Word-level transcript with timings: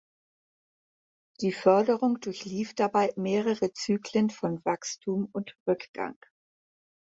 Die 1.41 1.51
Förderung 1.51 2.19
durchlief 2.21 2.73
dabei 2.73 3.13
mehrere 3.17 3.71
Zyklen 3.73 4.31
von 4.31 4.65
Wachstum 4.65 5.29
und 5.31 5.55
Rückgang. 5.69 6.17